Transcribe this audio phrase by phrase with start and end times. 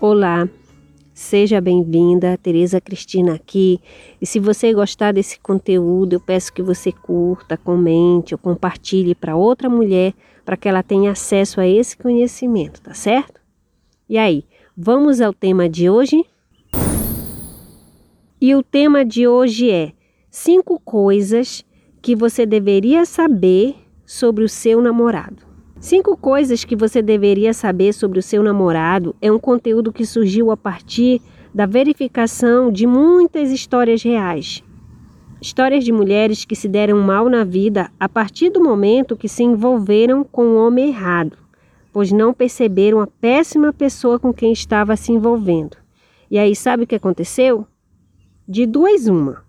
[0.00, 0.48] Olá,
[1.12, 3.80] seja bem-vinda, Tereza Cristina aqui.
[4.22, 9.34] E se você gostar desse conteúdo, eu peço que você curta, comente ou compartilhe para
[9.34, 10.14] outra mulher
[10.44, 13.40] para que ela tenha acesso a esse conhecimento, tá certo?
[14.08, 14.44] E aí,
[14.76, 16.24] vamos ao tema de hoje?
[18.40, 19.92] E o tema de hoje é
[20.30, 21.64] cinco coisas
[22.00, 23.74] que você deveria saber
[24.06, 25.47] sobre o seu namorado.
[25.80, 30.50] Cinco coisas que você deveria saber sobre o seu namorado é um conteúdo que surgiu
[30.50, 31.22] a partir
[31.54, 34.64] da verificação de muitas histórias reais.
[35.40, 39.44] Histórias de mulheres que se deram mal na vida a partir do momento que se
[39.44, 41.38] envolveram com o homem errado,
[41.92, 45.76] pois não perceberam a péssima pessoa com quem estava se envolvendo.
[46.28, 47.64] E aí, sabe o que aconteceu?
[48.48, 49.44] De duas, uma.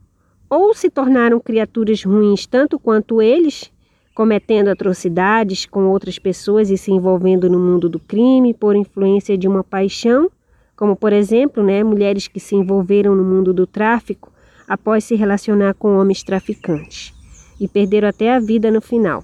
[0.48, 3.72] Ou se tornaram criaturas ruins tanto quanto eles,
[4.20, 9.48] cometendo atrocidades com outras pessoas e se envolvendo no mundo do crime por influência de
[9.48, 10.30] uma paixão,
[10.76, 14.30] como por exemplo, né, mulheres que se envolveram no mundo do tráfico
[14.68, 17.14] após se relacionar com homens traficantes
[17.62, 19.24] e perderam até a vida no final.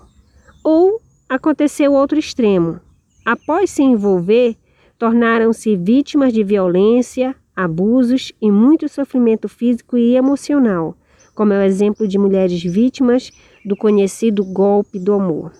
[0.63, 2.79] Ou aconteceu outro extremo.
[3.25, 4.55] Após se envolver,
[4.97, 10.95] tornaram-se vítimas de violência, abusos e muito sofrimento físico e emocional,
[11.35, 13.29] como é o exemplo de mulheres vítimas
[13.65, 15.51] do conhecido golpe do amor.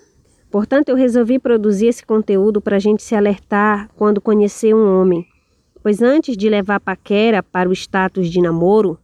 [0.52, 5.26] Portanto, eu resolvi produzir esse conteúdo para a gente se alertar quando conhecer um homem,
[5.82, 8.98] pois antes de levar paquera para o status de namoro,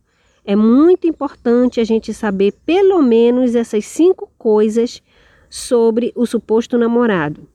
[0.46, 5.02] é muito importante a gente saber pelo menos essas cinco coisas
[5.50, 7.48] sobre o suposto namorado.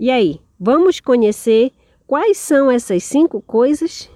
[0.00, 1.70] E aí, vamos conhecer
[2.06, 4.10] quais são essas cinco coisas?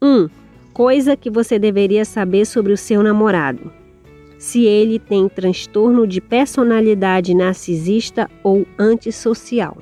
[0.00, 0.06] 1.
[0.06, 0.28] Um,
[0.72, 3.81] coisa que você deveria saber sobre o seu namorado
[4.42, 9.78] se ele tem transtorno de personalidade narcisista ou antissocial.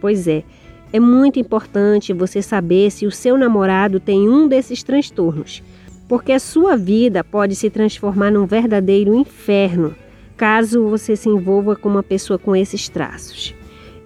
[0.00, 0.44] Pois é,
[0.92, 5.60] é muito importante você saber se o seu namorado tem um desses transtornos,
[6.06, 9.92] porque a sua vida pode se transformar num verdadeiro inferno
[10.36, 13.56] caso você se envolva com uma pessoa com esses traços.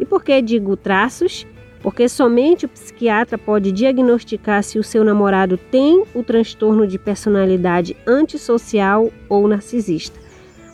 [0.00, 1.46] E por que digo traços?
[1.82, 7.96] Porque somente o psiquiatra pode diagnosticar se o seu namorado tem o transtorno de personalidade
[8.06, 10.18] antissocial ou narcisista.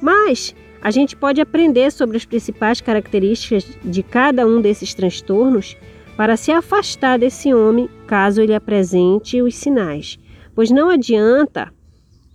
[0.00, 5.76] Mas a gente pode aprender sobre as principais características de cada um desses transtornos
[6.16, 10.19] para se afastar desse homem caso ele apresente os sinais.
[10.54, 11.72] Pois não adianta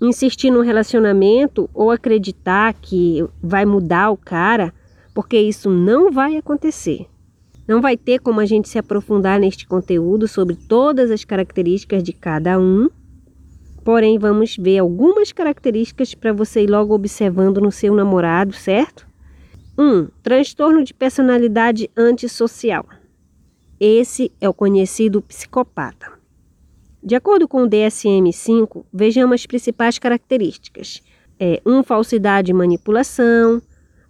[0.01, 4.73] insistir no relacionamento ou acreditar que vai mudar o cara,
[5.13, 7.07] porque isso não vai acontecer.
[7.69, 12.11] Não vai ter como a gente se aprofundar neste conteúdo sobre todas as características de
[12.11, 12.89] cada um,
[13.85, 19.07] porém vamos ver algumas características para você ir logo observando no seu namorado, certo?
[19.77, 19.83] 1.
[19.83, 22.87] Um, transtorno de personalidade antissocial.
[23.79, 26.11] Esse é o conhecido psicopata.
[27.03, 31.03] De acordo com o DSM-5, vejamos as principais características.
[31.39, 31.71] É, 1.
[31.71, 33.61] Um, falsidade e manipulação.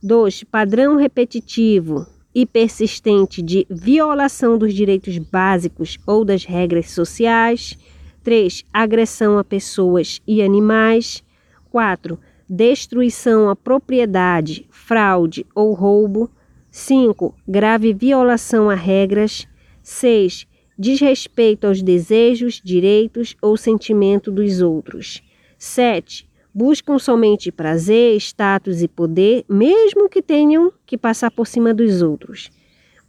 [0.01, 0.45] 2.
[0.45, 7.77] Padrão repetitivo, e persistente de violação dos direitos básicos ou das regras sociais.
[8.23, 8.63] 3.
[8.71, 11.23] Agressão a pessoas e animais.
[11.71, 12.19] 4.
[12.47, 16.29] Destruição à propriedade, fraude ou roubo.
[16.71, 17.35] 5.
[17.47, 19.47] Grave violação a regras.
[19.81, 20.45] 6.
[20.77, 25.21] Desrespeito aos desejos, direitos ou sentimento dos outros.
[25.57, 32.01] 7 buscam somente prazer, status e poder, mesmo que tenham que passar por cima dos
[32.01, 32.49] outros.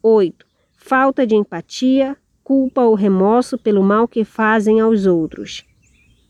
[0.02, 0.46] 8.
[0.76, 5.64] Falta de empatia, culpa ou remorso pelo mal que fazem aos outros.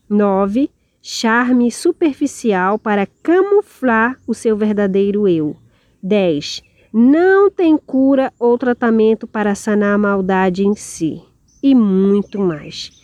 [0.09, 0.69] 9.
[1.01, 5.55] Charme superficial para camuflar o seu verdadeiro eu.
[6.03, 6.61] 10.
[6.93, 11.21] Não tem cura ou tratamento para sanar a maldade em si.
[11.63, 13.00] E muito mais.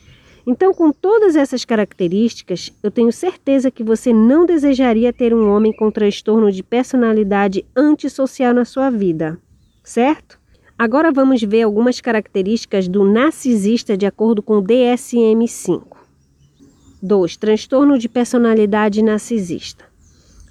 [0.49, 5.73] Então, com todas essas características, eu tenho certeza que você não desejaria ter um homem
[5.73, 9.37] com transtorno de personalidade antissocial na sua vida,
[9.83, 10.39] certo?
[10.79, 15.83] Agora vamos ver algumas características do narcisista de acordo com o DSM-5.
[17.03, 17.35] 2.
[17.35, 19.83] Transtorno de personalidade narcisista.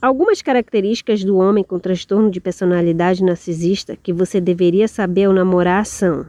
[0.02, 5.86] Algumas características do homem com transtorno de personalidade narcisista que você deveria saber ao namorar
[5.86, 6.26] são: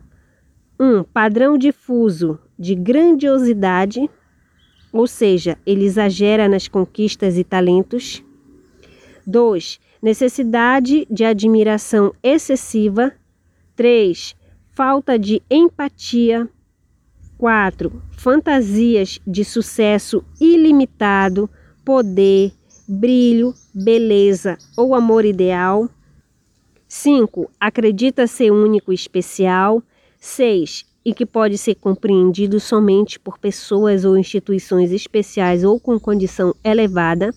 [0.79, 0.99] 1.
[0.99, 4.09] Um, padrão difuso de grandiosidade,
[4.91, 8.23] ou seja, ele exagera nas conquistas e talentos.
[9.25, 9.79] 2.
[10.01, 13.13] Necessidade de admiração excessiva.
[13.75, 14.35] 3.
[14.71, 16.49] Falta de empatia.
[17.37, 18.01] 4.
[18.11, 21.47] Fantasias de sucesso ilimitado,
[21.85, 22.51] poder,
[22.87, 25.87] brilho, beleza ou amor ideal.
[26.87, 27.51] 5.
[27.59, 29.83] Acredita ser único e especial.
[30.19, 36.53] 6 e que pode ser compreendido somente por pessoas ou instituições especiais ou com condição
[36.61, 37.33] elevada.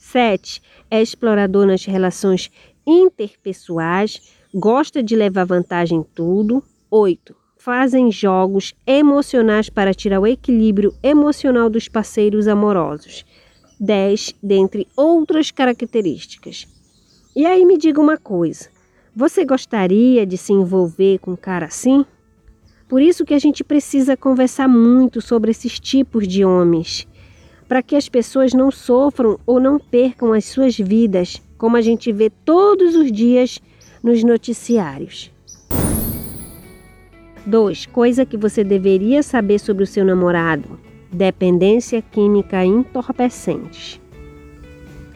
[0.00, 0.62] 7.
[0.90, 2.50] É explorador nas relações
[2.86, 6.62] interpessoais, gosta de levar vantagem em tudo.
[6.90, 7.36] 8.
[7.58, 13.26] Fazem jogos emocionais para tirar o equilíbrio emocional dos parceiros amorosos.
[13.78, 14.36] 10.
[14.42, 16.66] Dentre outras características.
[17.36, 18.70] E aí me diga uma coisa:
[19.14, 22.02] você gostaria de se envolver com um cara assim?
[22.88, 27.06] Por isso que a gente precisa conversar muito sobre esses tipos de homens,
[27.66, 32.12] para que as pessoas não sofram ou não percam as suas vidas, como a gente
[32.12, 33.60] vê todos os dias
[34.02, 35.32] nos noticiários.
[37.44, 37.86] 2.
[37.86, 40.78] Coisa que você deveria saber sobre o seu namorado:
[41.12, 44.00] dependência química entorpecente.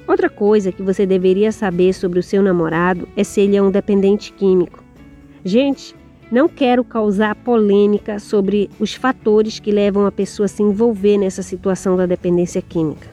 [0.09, 3.71] Outra coisa que você deveria saber sobre o seu namorado é se ele é um
[3.71, 4.83] dependente químico.
[5.45, 5.95] Gente,
[6.31, 11.43] não quero causar polêmica sobre os fatores que levam a pessoa a se envolver nessa
[11.43, 13.09] situação da dependência química.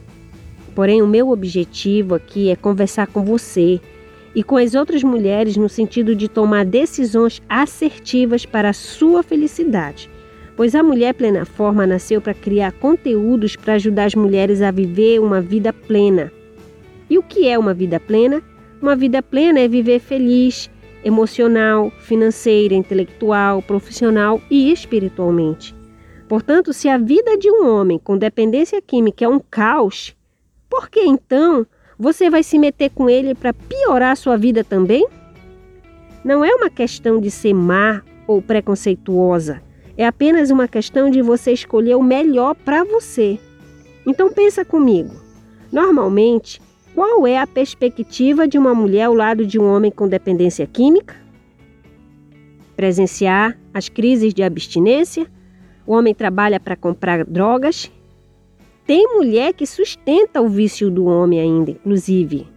[0.75, 3.81] Porém, o meu objetivo aqui é conversar com você
[4.35, 10.07] e com as outras mulheres no sentido de tomar decisões assertivas para a sua felicidade.
[10.55, 15.19] Pois a Mulher Plena Forma nasceu para criar conteúdos para ajudar as mulheres a viver
[15.19, 16.31] uma vida plena.
[17.09, 18.43] E o que é uma vida plena?
[18.79, 20.69] Uma vida plena é viver feliz,
[21.07, 25.74] emocional, financeira, intelectual, profissional e espiritualmente.
[26.27, 30.13] Portanto, se a vida de um homem com dependência química é um caos,
[30.69, 31.65] por que então
[31.98, 35.07] você vai se meter com ele para piorar sua vida também?
[36.25, 39.62] Não é uma questão de ser má ou preconceituosa,
[39.95, 43.39] é apenas uma questão de você escolher o melhor para você.
[44.06, 45.15] Então pensa comigo.
[45.71, 46.62] Normalmente,
[46.97, 51.15] qual é a perspectiva de uma mulher ao lado de um homem com dependência química?
[52.75, 55.27] Presenciar as crises de abstinência?
[55.85, 57.91] O homem trabalha para comprar drogas?
[58.83, 62.47] Tem mulher que sustenta o vício do homem ainda, inclusive.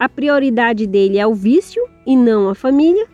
[0.00, 3.06] A prioridade dele é o vício e não a família.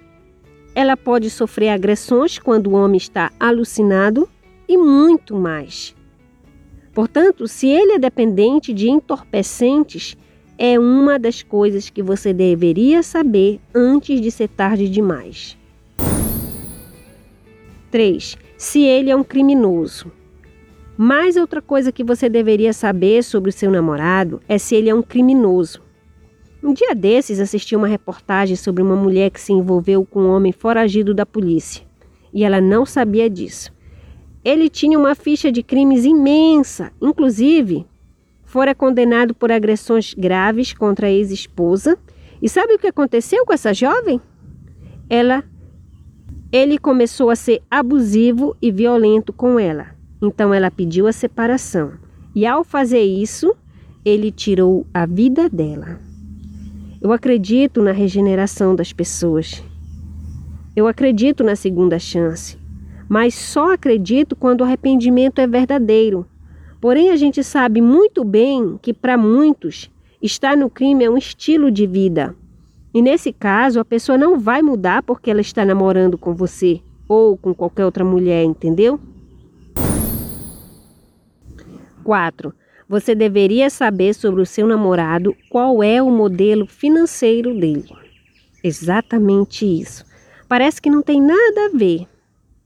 [0.75, 4.27] Ela pode sofrer agressões quando o homem está alucinado
[4.67, 5.95] e muito mais.
[6.95, 10.17] Portanto, se ele é dependente de entorpecentes,
[10.59, 15.57] é uma das coisas que você deveria saber antes de ser tarde demais.
[17.91, 18.37] 3.
[18.57, 20.11] Se ele é um criminoso.
[20.97, 24.95] Mais outra coisa que você deveria saber sobre o seu namorado é se ele é
[24.95, 25.83] um criminoso.
[26.63, 30.53] Um dia desses assisti uma reportagem sobre uma mulher que se envolveu com um homem
[30.53, 31.87] foragido da polícia
[32.37, 33.73] e ela não sabia disso.
[34.45, 37.87] Ele tinha uma ficha de crimes imensa, inclusive
[38.57, 41.99] fora condenado por agressões graves contra a ex-esposa.
[42.41, 44.19] E sabe o que aconteceu com essa jovem?
[45.11, 45.45] Ela
[46.51, 49.89] ele começou a ser abusivo e violento com ela.
[50.23, 51.99] Então ela pediu a separação.
[52.35, 53.55] E ao fazer isso,
[54.03, 56.01] ele tirou a vida dela.
[56.99, 59.63] Eu acredito na regeneração das pessoas.
[60.75, 62.57] Eu acredito na segunda chance.
[63.07, 66.27] Mas só acredito quando o arrependimento é verdadeiro
[66.81, 69.91] Porém, a gente sabe muito bem que para muitos
[70.21, 72.35] estar no crime é um estilo de vida.
[72.93, 77.37] E nesse caso, a pessoa não vai mudar porque ela está namorando com você ou
[77.37, 78.99] com qualquer outra mulher, entendeu?
[82.03, 82.55] 4.
[82.89, 87.85] Você deveria saber sobre o seu namorado qual é o modelo financeiro dele.
[88.63, 90.05] Exatamente isso.
[90.49, 92.07] Parece que não tem nada a ver,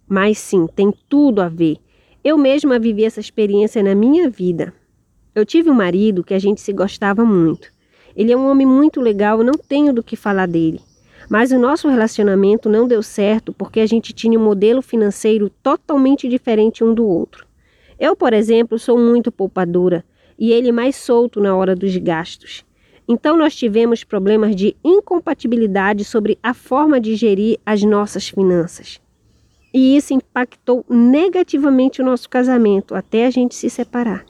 [0.06, 1.78] mas sim, tem tudo a ver.
[2.22, 4.74] Eu mesma vivi essa experiência na minha vida.
[5.34, 7.72] Eu tive um marido que a gente se gostava muito.
[8.14, 10.82] Ele é um homem muito legal, não tenho do que falar dele.
[11.30, 16.28] Mas o nosso relacionamento não deu certo porque a gente tinha um modelo financeiro totalmente
[16.28, 17.46] diferente um do outro.
[17.98, 20.04] Eu, por exemplo, sou muito poupadora
[20.38, 22.66] e ele mais solto na hora dos gastos.
[23.08, 29.00] Então nós tivemos problemas de incompatibilidade sobre a forma de gerir as nossas finanças.
[29.72, 34.24] E isso impactou negativamente o nosso casamento até a gente se separar.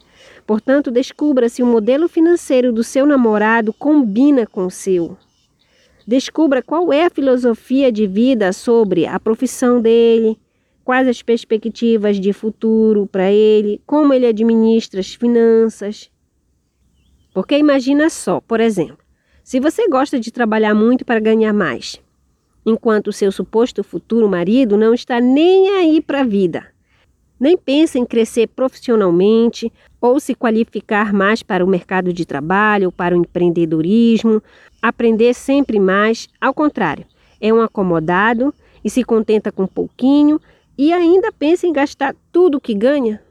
[0.45, 5.17] Portanto, descubra se o modelo financeiro do seu namorado combina com o seu.
[6.05, 10.37] Descubra qual é a filosofia de vida sobre a profissão dele,
[10.83, 16.11] quais as perspectivas de futuro para ele, como ele administra as finanças.
[17.33, 18.97] Porque imagina só, por exemplo,
[19.43, 22.01] se você gosta de trabalhar muito para ganhar mais,
[22.65, 26.65] enquanto seu suposto futuro marido não está nem aí para a vida.
[27.39, 32.91] Nem pensa em crescer profissionalmente ou se qualificar mais para o mercado de trabalho ou
[32.91, 34.41] para o empreendedorismo,
[34.81, 36.27] aprender sempre mais.
[36.39, 37.05] Ao contrário,
[37.39, 38.53] é um acomodado
[38.83, 40.39] e se contenta com pouquinho,
[40.77, 43.21] e ainda pensa em gastar tudo o que ganha?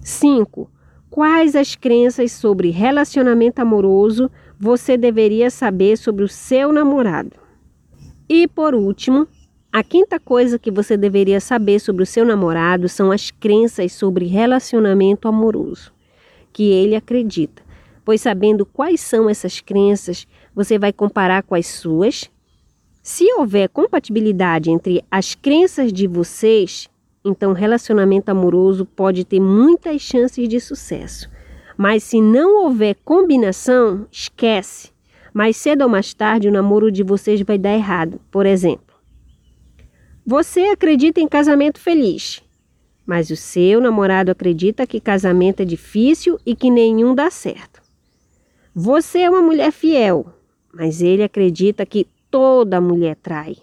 [0.00, 0.70] 5.
[1.10, 4.30] Quais as crenças sobre relacionamento amoroso
[4.62, 7.32] você deveria saber sobre o seu namorado?
[8.28, 9.26] E por último,
[9.72, 14.26] a quinta coisa que você deveria saber sobre o seu namorado são as crenças sobre
[14.26, 15.90] relacionamento amoroso
[16.52, 17.62] que ele acredita.
[18.04, 22.30] Pois sabendo quais são essas crenças, você vai comparar com as suas.
[23.02, 26.86] Se houver compatibilidade entre as crenças de vocês,
[27.24, 31.30] então relacionamento amoroso pode ter muitas chances de sucesso.
[31.82, 34.90] Mas se não houver combinação, esquece.
[35.32, 38.20] Mais cedo ou mais tarde o namoro de vocês vai dar errado.
[38.30, 38.94] Por exemplo,
[40.26, 42.42] você acredita em casamento feliz,
[43.06, 47.80] mas o seu namorado acredita que casamento é difícil e que nenhum dá certo.
[48.74, 50.26] Você é uma mulher fiel,
[50.74, 53.56] mas ele acredita que toda mulher trai.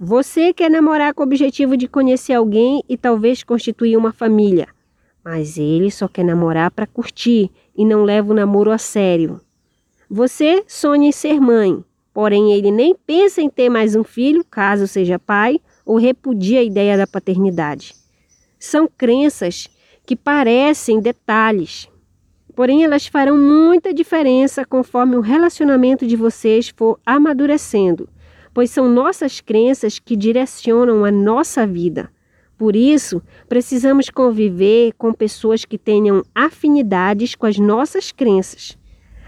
[0.00, 4.66] Você quer namorar com o objetivo de conhecer alguém e talvez constituir uma família,
[5.24, 9.40] mas ele só quer namorar para curtir e não leva o namoro a sério.
[10.10, 11.82] Você sonha em ser mãe,
[12.14, 16.62] Porém, ele nem pensa em ter mais um filho, caso seja pai, ou repudia a
[16.62, 17.92] ideia da paternidade.
[18.56, 19.68] São crenças
[20.06, 21.88] que parecem detalhes,
[22.54, 28.08] porém elas farão muita diferença conforme o relacionamento de vocês for amadurecendo,
[28.54, 32.08] pois são nossas crenças que direcionam a nossa vida.
[32.56, 38.78] Por isso, precisamos conviver com pessoas que tenham afinidades com as nossas crenças.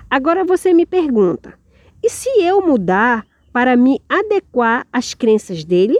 [0.08, 1.54] Agora você me pergunta:
[2.02, 5.98] e se eu mudar para me adequar às crenças dele?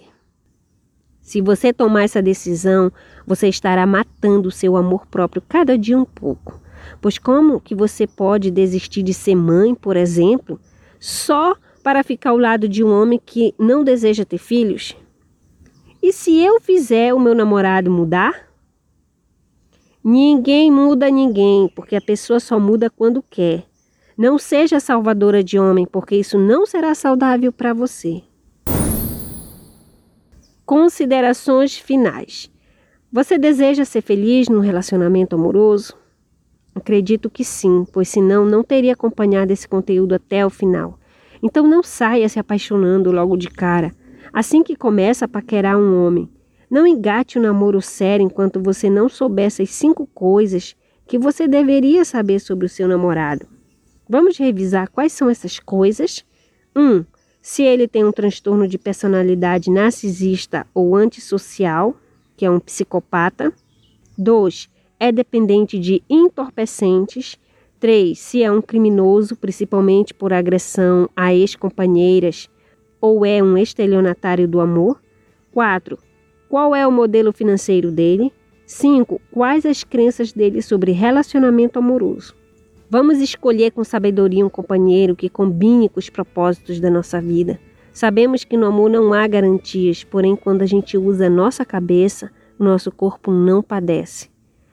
[1.21, 2.93] Se você tomar essa decisão,
[3.27, 6.61] você estará matando o seu amor próprio cada dia um pouco.
[7.01, 10.61] Pois como que você pode desistir de ser mãe, por exemplo,
[11.01, 14.97] só para ficar ao lado de um homem que não deseja ter filhos?
[16.03, 18.47] E se eu fizer o meu namorado mudar?
[20.05, 23.65] Ninguém muda ninguém, porque a pessoa só muda quando quer.
[24.17, 28.23] Não seja salvadora de homem, porque isso não será saudável para você.
[30.65, 32.51] Considerações finais.
[33.13, 35.95] Você deseja ser feliz no relacionamento amoroso?
[36.75, 40.99] Acredito que sim, pois senão não teria acompanhado esse conteúdo até o final.
[41.43, 43.93] Então não saia se apaixonando logo de cara,
[44.37, 46.29] assim que começa a paquerar um homem.
[46.71, 50.77] Não engate o um namoro sério enquanto você não souber essas cinco coisas
[51.07, 53.47] que você deveria saber sobre o seu namorado.
[54.07, 56.23] Vamos revisar quais são essas coisas.
[56.77, 56.83] 1.
[56.83, 57.05] Um,
[57.41, 61.97] se ele tem um transtorno de personalidade narcisista ou antissocial,
[62.37, 63.51] que é um psicopata.
[64.19, 64.69] 2.
[65.01, 67.39] É dependente de entorpecentes.
[67.81, 68.19] 3.
[68.19, 72.51] Se é um criminoso, principalmente por agressão a ex-companheiras
[73.01, 75.01] ou é um estelionatário do amor.
[75.53, 75.99] 4.
[76.49, 78.33] Qual é o modelo financeiro dele?
[78.67, 79.21] 5.
[79.31, 82.35] Quais as crenças dele sobre relacionamento amoroso?
[82.89, 87.59] Vamos escolher com sabedoria um companheiro que combine com os propósitos da nossa vida.
[87.93, 92.31] Sabemos que no amor não há garantias, porém, quando a gente usa a nossa cabeça,
[92.59, 94.31] o nosso corpo não padece.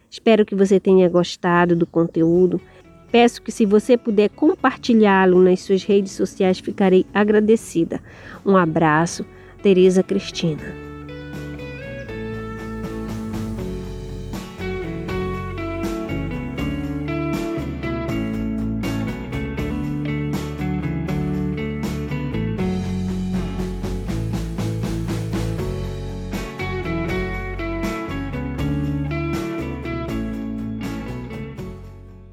[0.09, 2.61] Espero que você tenha gostado do conteúdo.
[3.13, 8.01] Peço que, se você puder compartilhá-lo nas suas redes sociais, ficarei agradecida.
[8.43, 9.23] Um abraço,
[9.61, 10.92] Tereza Cristina.